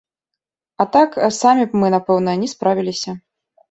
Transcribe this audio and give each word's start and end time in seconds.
А 0.85 0.87
так, 0.95 1.19
самі 1.41 1.69
б 1.69 1.85
мы, 1.85 1.95
напэўна, 1.99 2.31
не 2.43 2.53
справіліся. 2.59 3.21